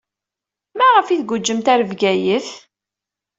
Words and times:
Maɣef 0.77 1.07
ay 1.07 1.19
tguǧǧemt 1.21 1.69
ɣer 1.71 1.81
Bgayet? 1.89 2.47